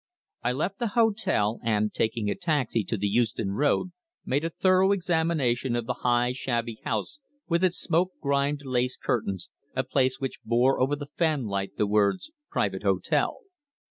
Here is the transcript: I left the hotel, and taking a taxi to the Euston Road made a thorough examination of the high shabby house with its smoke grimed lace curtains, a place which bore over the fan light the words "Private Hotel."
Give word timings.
I 0.41 0.51
left 0.53 0.79
the 0.79 0.87
hotel, 0.97 1.59
and 1.63 1.93
taking 1.93 2.27
a 2.27 2.33
taxi 2.33 2.83
to 2.85 2.97
the 2.97 3.05
Euston 3.05 3.51
Road 3.51 3.91
made 4.25 4.43
a 4.43 4.49
thorough 4.49 4.93
examination 4.93 5.75
of 5.75 5.85
the 5.85 5.93
high 6.01 6.31
shabby 6.31 6.79
house 6.83 7.19
with 7.47 7.63
its 7.63 7.77
smoke 7.77 8.13
grimed 8.19 8.65
lace 8.65 8.97
curtains, 8.97 9.51
a 9.75 9.83
place 9.83 10.19
which 10.19 10.41
bore 10.43 10.81
over 10.81 10.95
the 10.95 11.11
fan 11.19 11.45
light 11.45 11.77
the 11.77 11.85
words 11.85 12.31
"Private 12.49 12.81
Hotel." 12.81 13.41